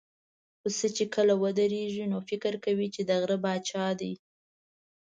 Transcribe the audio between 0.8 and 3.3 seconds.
چې کله ودرېږي، نو فکر کوي چې د